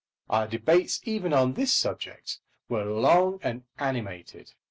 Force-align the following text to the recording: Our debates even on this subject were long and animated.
Our 0.31 0.47
debates 0.47 0.99
even 1.03 1.31
on 1.31 1.53
this 1.53 1.71
subject 1.71 2.39
were 2.67 2.85
long 2.85 3.37
and 3.43 3.65
animated. 3.77 4.53